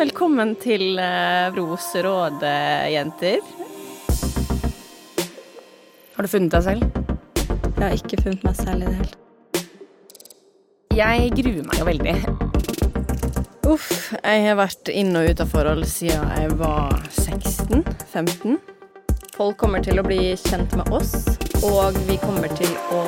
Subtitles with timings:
[0.00, 3.42] Velkommen til uh, Roserådet, jenter.
[6.14, 6.86] Har du funnet deg selv?
[7.66, 9.12] Jeg har ikke funnet meg selv i det hele
[10.96, 12.14] Jeg gruer meg jo veldig.
[13.68, 18.56] Uff, jeg har vært inn og ut av forhold siden jeg var 16-15.
[19.36, 21.12] Folk kommer til å bli kjent med oss,
[21.60, 23.04] og vi kommer til å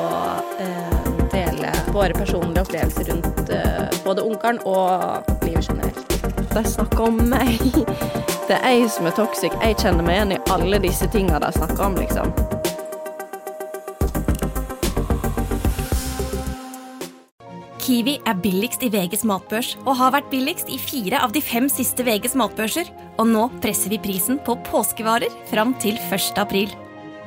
[0.61, 1.01] eh,
[1.33, 5.82] dele våre personlige opplevelser rundt eh, både ungkaren og livet generelt
[6.55, 7.61] de snakker om meg.
[8.49, 9.55] Det er jeg som er toxic.
[9.63, 12.33] Jeg kjenner meg igjen i alle disse tinga de snakker om, liksom.
[17.83, 21.67] Kiwi er billigst i VGs matbørs og har vært billigst i fire av de fem
[21.73, 22.91] siste VGs matbørser.
[23.19, 26.39] Og nå presser vi prisen på påskevarer fram til 1.
[26.43, 26.71] april.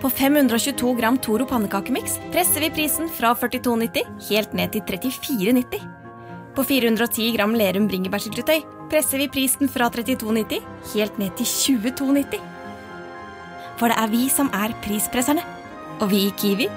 [0.03, 5.83] På 522 gram Toro pannekakemiks presser vi prisen fra 42,90 helt ned til 34,90.
[6.55, 10.61] På 410 gram Lerum bringebærsyltetøy presser vi prisen fra 32,90
[10.93, 12.41] helt ned til 22,90.
[13.79, 15.43] For det er vi som er prispresserne.
[16.01, 16.67] Og vi i Kiwi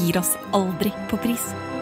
[0.00, 1.73] gir oss aldri på pris.